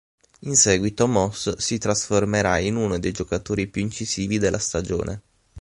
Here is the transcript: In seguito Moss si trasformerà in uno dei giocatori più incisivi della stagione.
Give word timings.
In 0.45 0.55
seguito 0.55 1.07
Moss 1.07 1.57
si 1.57 1.77
trasformerà 1.77 2.57
in 2.57 2.75
uno 2.75 2.97
dei 2.97 3.11
giocatori 3.11 3.67
più 3.67 3.83
incisivi 3.83 4.39
della 4.39 4.57
stagione. 4.57 5.21